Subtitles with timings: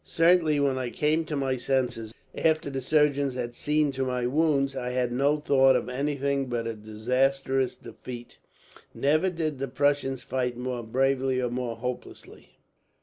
[0.03, 4.75] Certainly, when I came to my senses, after the surgeons had seen to my wounds,
[4.75, 8.39] I had no thought of anything but a disastrous defeat.
[8.95, 12.57] Never did the Prussians fight more bravely, or more hopelessly.